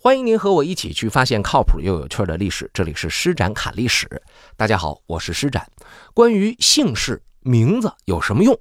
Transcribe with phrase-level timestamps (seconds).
[0.00, 2.70] 欢迎您和我一起去发现靠谱又有趣的历史。
[2.72, 4.08] 这里是施展侃历史。
[4.56, 5.68] 大家好，我是施展。
[6.14, 8.56] 关于姓氏名字有什么用？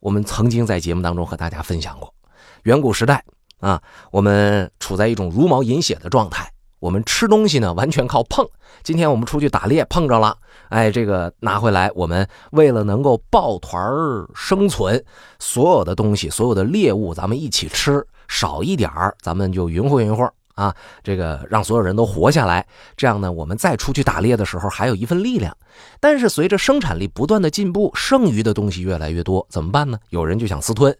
[0.00, 2.14] 我们曾经在节目当中和大家分享过。
[2.62, 3.22] 远古时代
[3.60, 6.50] 啊，我们处在一种茹毛饮血的状态。
[6.78, 8.48] 我们吃东西呢，完全靠碰。
[8.82, 10.34] 今天我们出去打猎碰着了，
[10.70, 15.04] 哎，这个拿回来，我们为了能够抱团儿生存，
[15.38, 22.66] 所有的东西，所有的猎物，咱们一起吃，少一点儿，咱们就匀乎匀乎啊，这个让所有人都活下来。
[22.96, 25.56] 这样呢，我们再出去打猎的时候还有一份力量。
[26.00, 29.98] 但是随着生产力不断的进步，剩余的东西越来越多，怎么办呢？
[30.10, 30.96] 有人就想私吞，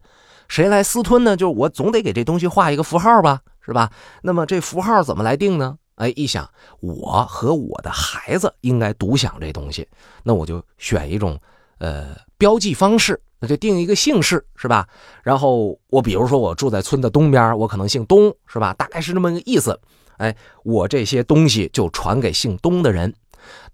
[0.49, 1.37] 谁来私吞呢？
[1.37, 3.41] 就是我总得给这东西画一个符号吧。
[3.65, 3.93] 是吧？
[4.23, 5.79] 那么这符号怎么来定呢？
[5.95, 9.87] 哎，一想，我和我的孩子应该独享这东西，
[10.25, 11.39] 那我就选一种
[11.79, 14.87] 呃标记方式，那就定一个姓氏，是吧？
[15.25, 18.73] 然后我比如说我住在村的东边，我可能姓东，是吧？
[18.75, 19.79] 大概是这么个意思。
[20.19, 23.13] 哎，我这些东西就传给姓东的人。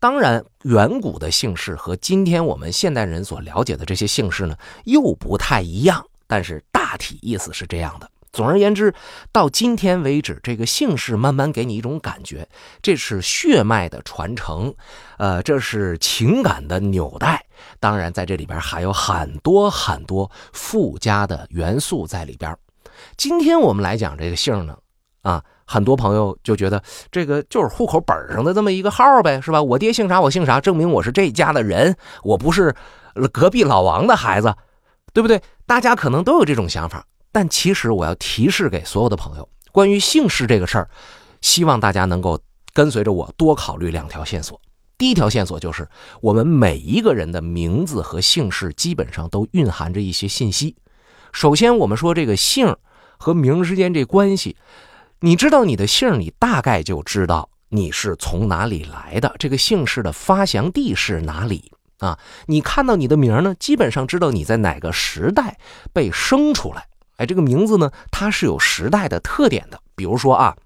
[0.01, 8.11] 当然，远古的姓氏和今天我们现代人所了解的这些姓氏呢，又不太一样，但是大体意思是这样的。
[8.33, 8.95] 总而言之，
[9.31, 12.49] 到今天为止，这个姓氏慢慢给你一种感觉，
[12.81, 14.73] 这是血脉的传承，
[15.19, 17.45] 呃，这是情感的纽带。
[17.81, 22.57] 当然，在这里边还有很多很多附加的元素在里边。
[23.17, 24.77] 今天我们来讲这个姓呢，
[25.23, 29.63] 啊，很多朋友就觉得这个就是户口本上的这么一个号呗，是吧？
[29.63, 32.75] 我爹姓啥，我姓啥，证明我是这家的人，我不是
[33.33, 34.55] 隔壁老王的孩子，
[35.13, 35.41] 对不对？
[35.67, 37.05] 大家可能都有这种想法。
[37.31, 40.89] 但其实我要提示给所有的朋友，关于姓氏这个事儿，
[41.41, 42.41] 希望大家能够
[42.73, 44.61] 跟随着我多考虑两条线索。
[44.99, 45.89] 第一条线索就是，
[46.21, 50.75] 我们每一个人的名字和姓氏基本上都蕴含着一些信息。
[51.33, 52.77] 首先，我们说这个姓
[53.17, 54.57] 和名之间这关系，
[55.21, 62.19] 你知道你的姓，你大概就知道你是从哪里来的，这个姓氏的发祥地是哪里啊？
[62.47, 65.59] 你看到你的名呢，基本上知道你在哪个时代
[65.93, 66.89] 被生出来。
[67.19, 69.81] 哎，这个名字呢，它是有时代的特点的。
[69.95, 70.57] 比如说啊，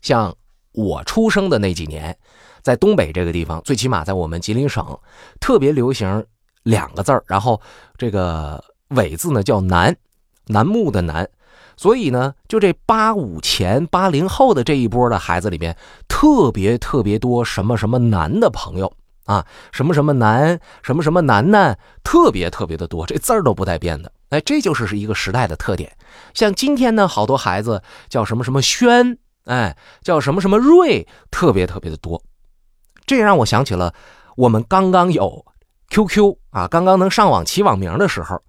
[0.00, 0.34] 像
[0.72, 2.16] 我出生的那几年，
[2.64, 4.98] 在东北这个地方，最起码在我们吉林省，
[5.38, 6.24] 特别流行
[6.62, 7.60] 两个字儿，然后
[7.98, 9.94] 这个尾字呢叫南，
[10.46, 11.28] 楠木的楠。
[11.76, 15.76] 所以呢，就这八五前、八零后的这一波的孩子里边，
[16.08, 18.90] 特别特别多什么什么南的朋友
[19.24, 24.10] 啊，什么什么南，什么什么楠楠，特别特别的多，这字儿都不带变的。
[24.30, 25.94] 哎，这就是是一个时代的特点。
[26.32, 32.22] 像今天呢，好多孩子叫什么什么轩，哎，叫什么什么瑞，特别特别的多。
[33.06, 33.94] 这让我想起了
[34.36, 35.44] 我们刚刚有
[35.90, 38.42] QQ 啊，刚刚能上网起网名的时候，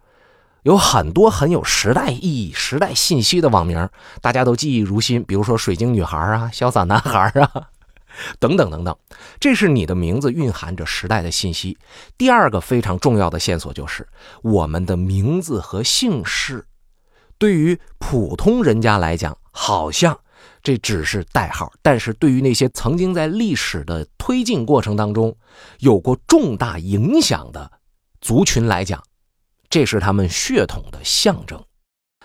[0.64, 3.90] 有很多很有时代意义、时代信息的网名，
[4.22, 5.24] 大家都记忆如新。
[5.24, 7.70] 比如说“水晶女孩”啊，“潇洒男孩”啊。
[8.40, 8.98] 等等等等，
[9.42, 11.78] 这是你的名字蕴含着时代的信息。
[12.18, 14.08] 第二个非常重要的线索就是，
[14.42, 16.66] 我们的名字和姓氏，
[17.38, 20.18] 对于普通人家来讲，好像
[20.66, 25.38] 这只是代号；但是对于那些曾经在历史的推进过程当中
[25.78, 27.72] 有过重大影响的
[28.20, 29.02] 族群来讲，
[29.70, 31.64] 这是他们血统的象征。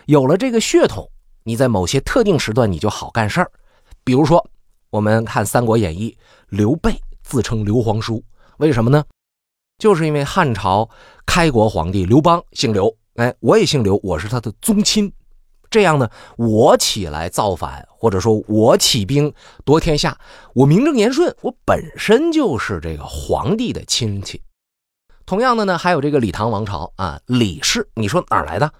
[0.07, 1.09] 有了这个血统，
[1.45, 3.53] 你在某些特定时段你就好干事儿，
[4.03, 4.45] 比如说。
[4.93, 6.11] 我们看《三国演义》，
[6.49, 8.25] 刘备自称刘皇叔，
[8.57, 9.05] 为什么呢？
[9.79, 10.91] 就是因为汉朝
[11.25, 15.13] 开国皇帝刘邦姓刘，哎，我也姓刘，我是他的宗亲。
[15.71, 19.33] 这样呢，我起来造反，或者说我起兵
[19.65, 20.19] 夺天下，
[20.55, 24.43] 我名正言顺，我本身就是这个皇帝的亲戚。
[25.25, 28.73] 同样的呢，还有这个李唐王朝啊，李氏，你说哪来的？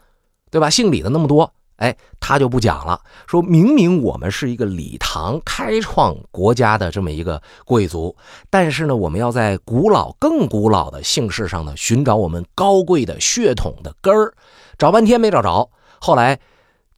[0.51, 0.69] 对吧？
[0.69, 1.55] 姓李的那么多。
[1.77, 8.15] 哎，他就不讲了，说明明我们是一个李唐开创国家的这么一个贵族，
[8.51, 14.35] 但是呢，我们要在古老、更古老的姓氏上呢寻找我们高贵的血统的根儿，
[14.77, 15.71] 找半天没找着，
[16.01, 16.39] 后来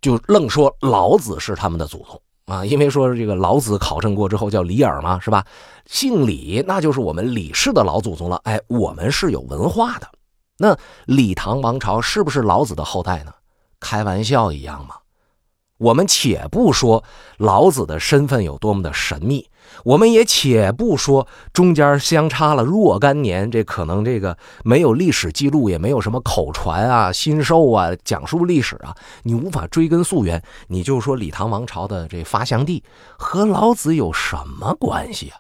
[0.03, 5.47] 就愣说老子是他们的祖宗啊，因为说这个老子考证过之后叫李耳嘛，是吧？
[5.87, 8.41] 姓李，那就是我们李氏的老祖宗了。
[8.45, 10.09] 哎，我们是有文化的，
[10.59, 10.77] 那
[11.07, 13.33] 李唐王朝是不是老子的后代呢？
[13.81, 14.97] 开玩笑一样嘛？
[15.79, 17.03] 我们且不说
[17.39, 19.49] 老子的身份有多么的神秘，
[19.85, 30.43] 我们也且不说中间相差了若干年，这可能这个没有历史记录，也没有什么口传啊、新授啊、讲述历史啊，你无法追根溯源。
[30.69, 32.83] 你就说李唐王朝的这发祥地
[33.19, 35.39] 和老子有什么关系啊？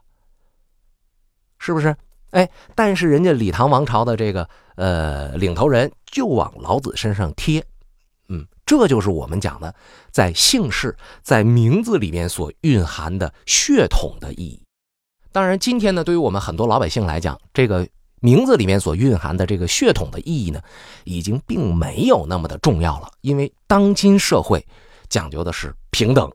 [1.59, 1.95] 是不是？
[2.31, 7.65] 哎，但是人家李唐王朝的这个呃领头人就往老子身上贴。
[8.65, 9.75] 这就是我们讲的，
[10.11, 14.63] 在姓氏在名字里面所蕴含的血统的意义。
[15.33, 17.89] 当然，今天呢，对于我们很多老百姓来讲，这个
[18.21, 20.61] 名字里面所蕴含的这个血统的意义呢，
[21.05, 23.11] 已经并没有那么的重要了。
[23.21, 24.65] 因为当今社会
[25.09, 26.31] 讲究的是平等，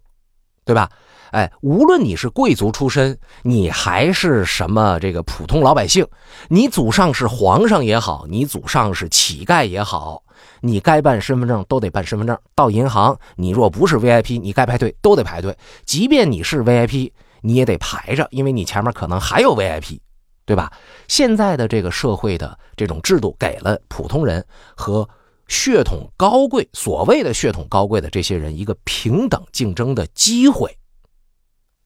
[0.66, 0.90] 对吧？
[1.32, 6.08] 哎，无论你是贵族出身，你还是什么这个普通老百姓，
[6.50, 10.24] 你祖上是皇上也好，你祖上是乞丐也好。
[10.62, 15.58] 你该办身份证都得办身份证，到银行你若不是 VIP，你该排队都得排队。
[15.86, 17.12] 即便你是 VIP，
[17.42, 20.00] 你也得排着，因为你前面可能还有 VIP，
[20.46, 20.72] 对吧？
[21.08, 24.46] 现在的这个社会的这种制度，给了普通人
[24.76, 25.08] 和
[25.48, 30.78] 血统高贵、所谓的血统高贵的这些人一个平等竞争的机会。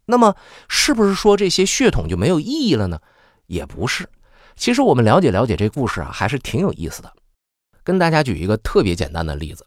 [0.06, 0.36] 那么，
[0.68, 3.00] 是不是说这些血统就没有意义了呢？
[3.48, 4.10] 也不是。
[4.56, 7.14] 其实我们了解了解这故事啊，还是挺有意思的。
[7.84, 9.66] 跟大家举一个特别简单的例子，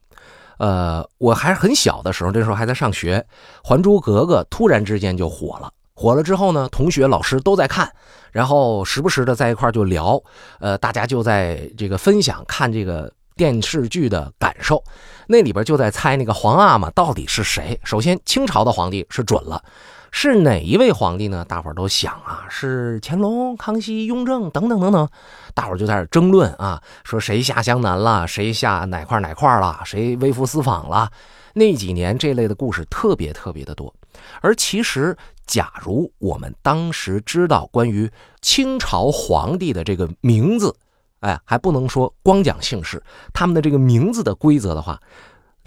[0.58, 3.18] 呃，我还是很小的时候，那时候还在上学，
[3.68, 5.72] 《还珠格格》突然之间就火了。
[5.96, 7.90] 火了之后呢，同学、老师都在看，
[8.32, 10.20] 然后时不时的在一块就聊，
[10.58, 14.82] 呃，大家就在这个分享看这个电视剧的感受。
[15.28, 17.78] 那里边就在猜那个皇阿玛到底是谁。
[17.84, 19.62] 首先，清朝的皇帝是准了。
[20.16, 21.44] 是哪一位皇帝呢？
[21.44, 25.08] 大伙儿都想啊，是乾隆、康熙、雍正等等等等，
[25.54, 31.10] 大伙儿就在这争论啊，说谁下江南了，谁下哪块哪块了，谁微服私访了。
[31.54, 33.92] 那几年这类的故事特别特别的多。
[34.40, 35.16] 而其实，
[35.48, 38.08] 假如我们当时知道关于
[38.40, 40.72] 清朝皇帝的这个名字，
[41.20, 43.02] 哎，还不能说光讲姓氏，
[43.32, 45.00] 他们的这个名字的规则的话，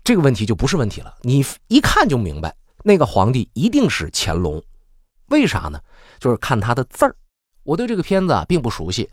[0.06, 1.14] 这个问题就不是问题了。
[1.24, 2.56] 你一看就明白。
[2.88, 4.64] 那个皇帝一定是乾隆，
[5.26, 5.78] 为啥呢？
[6.20, 7.14] 就是看他的字儿。
[7.64, 9.10] 我对这个片子啊并不熟悉，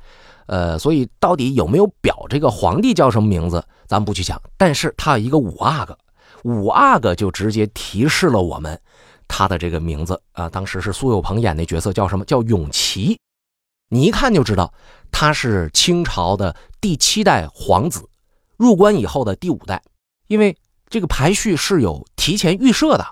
[0.46, 4.40] 呃，所以到底有没有表这个皇帝叫什么名字，咱不去讲。
[4.56, 5.98] 但是他有一个五阿哥，
[6.44, 8.80] 五阿哥就直接提示了我们
[9.26, 10.48] 他的这个名字啊。
[10.48, 12.24] 当时是苏有朋演那角色叫什么？
[12.24, 13.18] 叫永琪。
[13.88, 14.72] 你一看就知道
[15.10, 18.08] 他是清朝的第七代皇子，
[18.56, 19.82] 入关以后的第五代。
[20.28, 20.56] 因为
[20.88, 23.04] 这个排序是有提前预设的。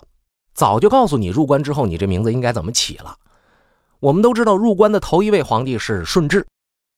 [0.55, 3.17] 早就告诉你，入关之后你这名字应该怎么起了。
[4.01, 6.47] 我们都知道，入关的头一位皇帝是顺治。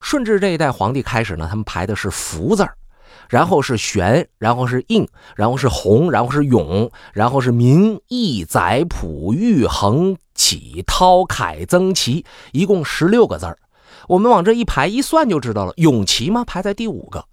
[0.01, 2.75] 顺治这一代皇帝开始呢，他们排的是福字儿，
[3.29, 13.57] 然后是玄，然后是应，然后是洪，然后是永，然后是民、义、载、普、玉、恒、启、涛、凯、曾、齐，一共十六个字儿。
[14.07, 17.25] 我们往这一排一算就知道了，永琪嘛排在第五个。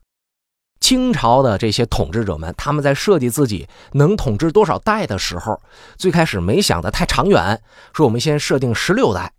[0.82, 5.58] 清朝的这些统治者们，他们在设计自己能统治多少代的时候，
[5.96, 7.62] 最开始没想的太长远，
[7.94, 9.32] 说我们先设定十六代，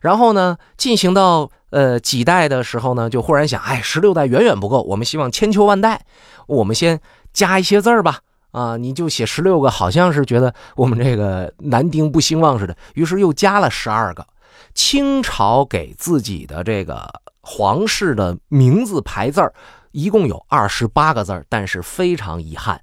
[0.00, 6.00] 然后呢，进行到呃几代的时候呢，就忽然想，哎，十六代远远不够，我们希望千秋万代，
[6.46, 6.98] 我们先
[7.34, 8.20] 加一些字儿吧，
[8.52, 14.26] 啊，你就写十六个，好像是觉得我们这个男丁不兴旺似的，于是又加了十二个。
[14.74, 17.08] 清朝给自己的这个
[17.42, 19.52] 皇室的名字排字儿。
[19.92, 22.80] 一共有二十八个字但是非常遗憾，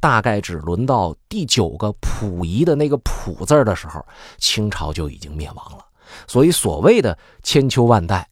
[0.00, 4.04] 大概只轮到第九个“溥仪”的那个“溥”字的时候，
[4.38, 5.84] 清朝就已经灭亡了。
[6.26, 8.28] 所以所谓的千秋万代，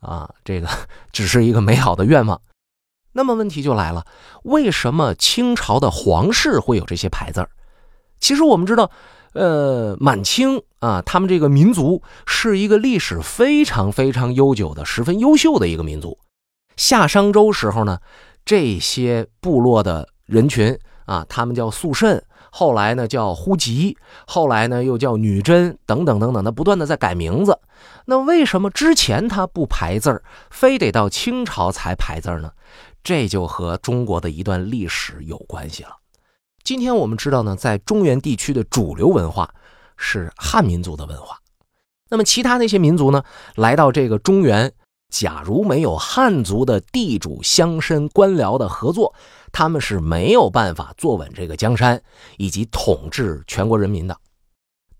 [0.00, 0.68] 啊，这个
[1.12, 2.40] 只是一个美好的愿望。
[3.12, 4.06] 那么问题就来了，
[4.42, 7.48] 为什么清朝的皇室会有这些牌字
[8.20, 8.90] 其实我们知道，
[9.32, 16.18] 呃，满清啊，他们这个民族是一个历史非常非常悠久的、十分优秀的一个民族。
[16.76, 17.98] 夏商周时候呢，
[18.44, 27.58] 这些部落的人群啊，他们叫肃慎，后来呢叫呼吉，后来呢又叫女真，等等等等，他不断的在改名字。
[28.04, 32.52] 那为什么之前他不排字儿，非得到清朝才排字儿呢？
[33.02, 35.96] 这就和中国的一段历史有关系了。
[36.62, 39.48] 今天我们知道呢，在中原地区的主流文化
[39.96, 41.38] 是汉民族的文化，
[42.10, 43.22] 那么其他那些民族呢，
[43.54, 44.72] 来到这个中原。
[45.08, 49.14] 假如没有汉族的地主、乡绅、官僚的合作，
[49.52, 52.02] 他们是没有办法坐稳这个江山
[52.36, 54.16] 以及统治全国人民的。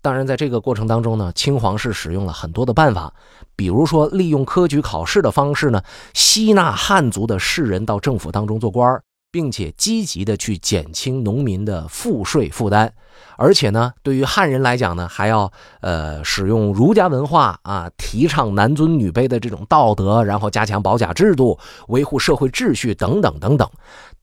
[0.01, 3.13] 当然，在这个过程当中呢，清皇室使用了很多的办法，
[3.55, 5.83] 比如说利用科举考试的方式呢，
[6.13, 9.01] 吸纳汉族的士人到政府当中做官。
[9.37, 12.91] 并且积极的去减轻农民的赋税负担，
[13.37, 15.51] 而且呢，对于汉人来讲呢，还要
[15.81, 23.69] 呃使用儒家文化啊，提倡男尊女卑的这种道德，然后加强保甲制度，维护社会秩序等等等等。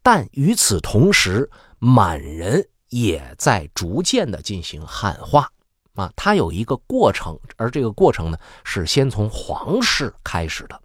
[0.03, 5.49] 但与此同时，满人也在逐渐的进行汉化
[5.95, 10.81] 啊，它有一个过程，而这个过程呢，是先从皇室开始的。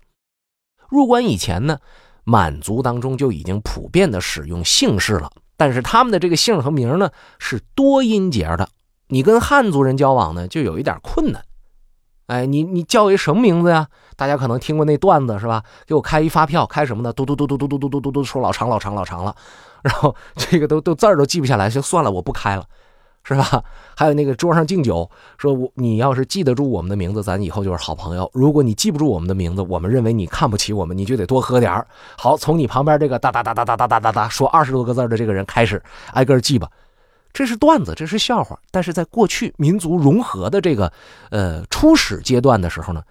[0.88, 1.80] 入关以前呢。
[2.30, 7.10] 满族当中就已经普遍的使用姓氏了但是他们的这个姓和名呢
[7.40, 8.70] 是多音节的，
[9.08, 11.44] 你跟汉族人交往呢就有一点困难。
[12.28, 13.88] 哎，你你叫一什么名字呀？
[14.16, 15.64] 大家可能听过那段子是吧？
[15.88, 17.12] 给我开一发票，开什么呢？
[17.12, 19.36] 嘟嘟嘟嘟嘟嘟嘟嘟嘟嘟，说老长老长老长了，
[19.82, 22.64] 然后这个都都字儿都记不下来，就算了，我不开了。
[23.24, 23.64] 是吧？
[23.96, 28.30] 还有那个桌上敬酒，说我你要是记得住我们的名字，咱以后就是好朋友。
[28.34, 31.86] 如果你记不住我们的名字，我们认为你看不起我们，你就得多喝点儿。
[32.18, 35.82] 好，从你旁边这个哒哒哒哒哒哒哒哒哒说二十多个字的这个人开始，
[36.14, 36.70] 挨个记吧。
[37.32, 38.58] 这是段子，这是笑话。
[38.72, 40.92] 但是在过去民族融合的这个
[41.30, 43.04] 呃初始阶段的时候呢，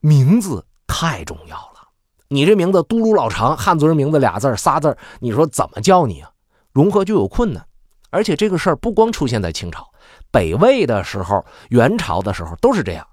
[0.00, 1.88] 名字太重要了。
[2.28, 6.30] 你这名字嘟噜老长，汉族人名字俩字仨字你说怎么叫你啊？
[6.72, 7.64] 融合就有困难。
[8.14, 9.84] 而且这个事儿不光出现在清朝，
[10.30, 13.04] 北魏的时候、元朝的时候都是这样。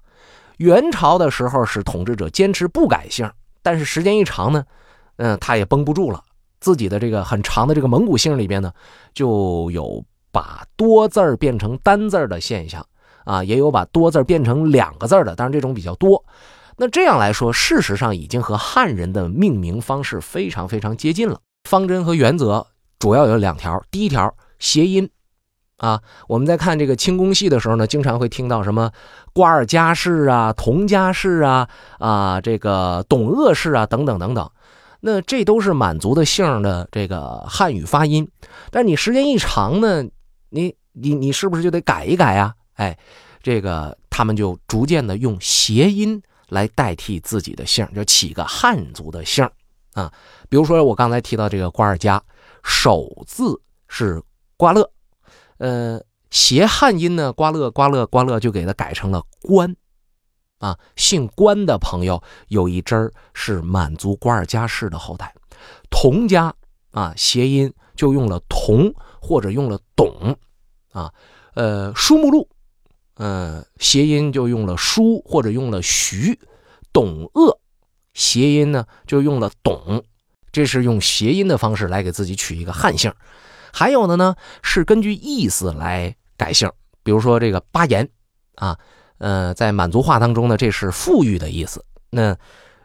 [0.58, 3.28] 元朝的时候是统治者坚持不改姓，
[3.62, 4.64] 但是时间一长呢，
[5.16, 6.22] 嗯，他也绷不住了，
[6.60, 8.72] 自己的这个很长的这个蒙古姓里边呢，
[9.12, 12.86] 就有把多字儿变成单字的现象
[13.24, 16.24] 啊，也有把多字变成两个字的，当然这种比较多。
[16.76, 21.40] 那这样来说，事实上已经和汉人的命名方式非常非常接近了。
[21.68, 22.64] 方针和原则
[23.00, 24.32] 主要有两条，第一条。
[24.62, 25.10] 谐音，
[25.78, 28.92] 啊，我们在看这个清宫戏的时候呢，经常会听到什么
[29.32, 34.48] 瓜尔佳氏啊、佟佳氏啊、啊这个董鄂氏啊等等等等，
[35.00, 38.30] 那这都是满族的姓的这个汉语发音。
[38.70, 40.04] 但你时间一长呢，
[40.50, 42.54] 你你你是不是就得改一改呀？
[42.74, 42.96] 哎，
[43.42, 49.44] 这个他们就逐渐的用谐音来代替自己的姓，就起个汉族的姓
[49.94, 50.12] 啊。
[50.48, 52.22] 比如说我刚才提到这个瓜尔佳，
[52.62, 54.22] 首字是。
[54.62, 54.92] 瓜乐，
[55.58, 56.00] 呃，
[56.30, 59.74] 谐汉音呢，瓜乐瓜乐瓜乐就给他改成了关，
[60.58, 65.34] 啊，姓关的朋友有一支儿是满族瓜尔佳氏的后代，
[65.90, 66.54] 佟家
[66.92, 70.38] 啊，谐音就用了佟或者用了董，
[70.92, 71.12] 啊，
[71.54, 72.48] 呃，舒木禄，
[73.16, 76.38] 呃，谐音就用了舒或者用了徐，
[76.92, 77.58] 董鄂，
[78.14, 80.04] 谐音呢就用了董，
[80.52, 83.12] 这是用谐音的方式来给自己取一个汉姓。
[83.72, 86.70] 还有的呢，是根据意思来改姓，
[87.02, 88.08] 比如说这个巴彦，
[88.56, 88.78] 啊，
[89.18, 91.84] 呃，在满族话当中呢，这是富裕的意思。
[92.10, 92.36] 那，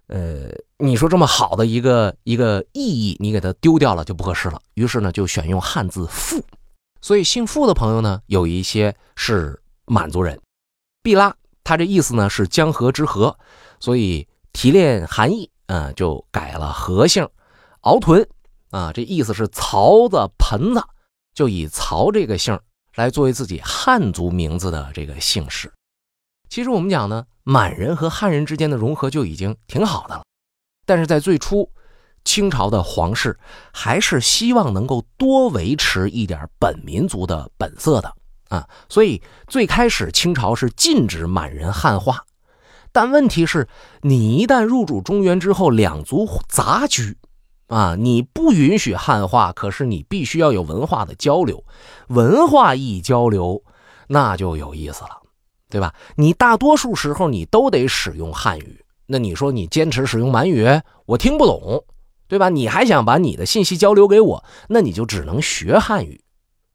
[0.07, 4.61] 呃，你说这么好的一个一个意义，你给它丢掉了就不合适了。
[4.75, 6.41] 于是呢，就选用汉字“富”。
[7.01, 10.39] 所以姓富的朋友呢，有一些是满族人。
[11.03, 13.37] 毕拉，他这意思呢是江河之河，
[13.79, 17.27] 所以提炼含义，嗯，就改了和姓。
[17.81, 18.27] 敖屯。
[18.71, 20.83] 啊，这意思是曹子盆子，
[21.33, 22.59] 就以曹这个姓
[22.95, 25.71] 来作为自己汉族名字的这个姓氏。
[26.49, 30.23] 其实我们讲呢，满人和汉人之间的融合就已经挺好的了。
[30.85, 31.71] 但是在最初，
[32.23, 33.37] 清朝的皇室
[33.73, 38.13] 还是希望能够多维持一点本民族的本色的
[38.49, 42.25] 啊，所以最开始清朝是禁止满人汉化。
[42.91, 43.67] 但问题是，
[44.01, 47.17] 你一旦入主中原之后，两族杂居。
[47.67, 51.65] 啊，你不允许汉化，可是你必须要有文化的交流，
[52.07, 53.61] 文化一交流，
[54.07, 55.09] 那就有意思了，
[55.69, 55.93] 对吧？
[56.15, 60.65] 你大多数时候你都得使用汉语，那你说你坚持使用满语，
[61.07, 61.83] 我听不懂，
[62.29, 62.47] 对吧？
[62.47, 66.21] 你还想把你的信息交流给我，那你就只能学汉语，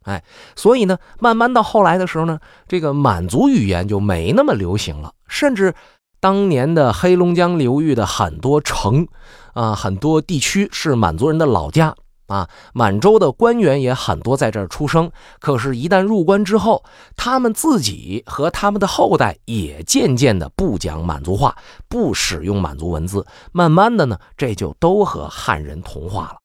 [0.03, 0.23] 哎，
[0.55, 5.75] 所以呢，慢慢到后来的时候呢，这个满族语言就没那么流行了，甚至。
[6.23, 9.09] 当年的黑龙江流域的很多城，
[9.55, 11.97] 啊，很多地区是满族人的老家
[12.29, 12.49] 啊。
[12.73, 15.11] 满洲的官员也很多在这儿出生。
[15.41, 16.85] 可是，一旦入关之后，
[17.17, 21.57] 他们自己和他们的后代也渐渐的不讲满族话，
[21.89, 23.27] 不使用满族文字。
[23.51, 26.37] 慢慢的呢，这就都和汉人同化了。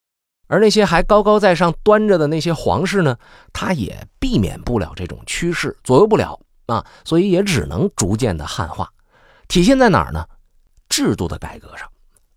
[0.47, 3.15] 而那些还高高在上端着的那些皇室呢，
[3.53, 8.89] 他也避免不了这种趋势，左右不了啊，所以也只能逐渐的汉化。
[9.47, 10.25] 体现在哪儿呢？
[10.89, 11.87] 制度的改革上。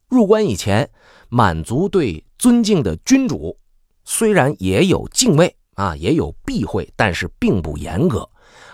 [0.09, 0.91] 入关以前，
[1.29, 3.57] 满族对尊敬的君主
[4.05, 8.29] 虽然也有敬畏啊，也有避讳，但是并不严格。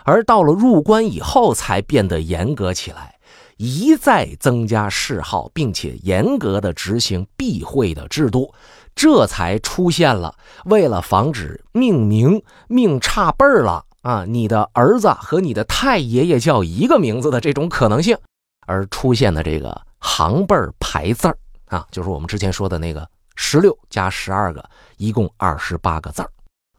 [0.04, 3.18] 而到了入关以后，才变得严格起来，
[3.56, 8.52] 一再增加谥号，并且严格的执行避讳的制度，
[8.94, 10.34] 这才出现了
[10.66, 13.85] 为了防止命名命差辈儿了。
[14.06, 18.16] 啊，你的儿子和你的太爷爷叫一个名字的这种可能性，
[18.64, 21.36] 而出现的这个行辈排字儿
[21.66, 24.64] 啊，就是我们之前说的那个十六加十二个，
[24.96, 26.30] 一共二十八个字儿。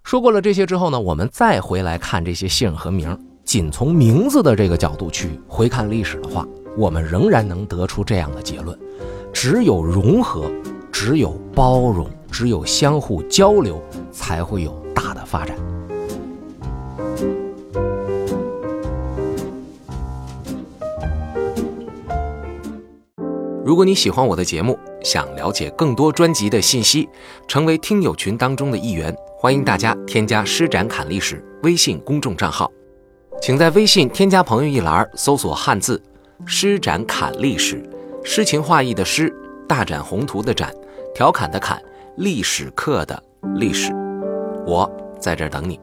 [0.06, 8.80] 说过了这些之后呢，我们再回来看这些姓和名，仅从名字的这个角度去回看历史的话，我们仍然能得出这样的结论：
[9.34, 10.50] 只有融合，
[10.94, 15.58] 只有包容，只有相互交流，才会有大的发展。
[23.64, 27.08] 如果你喜欢我的节目，想了解更多专辑的信息，
[27.48, 32.72] 成为听友群当中的一员，欢迎大家添加“施展侃历史”微信公众账号，
[33.42, 36.02] 请在微信添加朋友一栏搜索汉字
[36.48, 37.84] “施展侃历史”，
[38.24, 39.32] 诗情画意的诗，
[39.68, 40.74] 大展宏图的展，
[41.14, 41.80] 调侃的侃，
[42.16, 43.22] 历史课的
[43.56, 43.92] 历史，
[44.66, 44.90] 我
[45.20, 45.78] 在这儿等你。